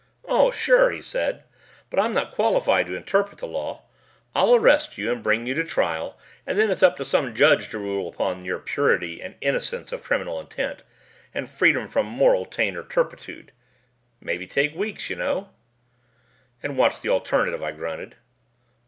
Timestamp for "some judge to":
7.05-7.77